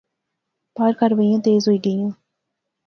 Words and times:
پار 0.75 0.91
کاروائیاں 0.99 1.41
تیز 1.47 1.63
ہوئی 1.67 1.79
گیئاں 1.85 2.09